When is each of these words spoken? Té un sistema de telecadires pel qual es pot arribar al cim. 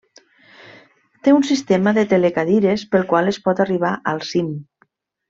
Té 1.27 1.33
un 1.39 1.43
sistema 1.49 1.93
de 1.99 2.05
telecadires 2.13 2.87
pel 2.95 3.05
qual 3.15 3.29
es 3.33 3.39
pot 3.49 3.63
arribar 3.67 3.93
al 4.15 4.23
cim. 4.31 4.51